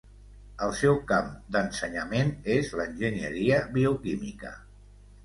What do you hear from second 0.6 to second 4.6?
El seu camp d’ensenyament és l’Enginyeria Bioquímica.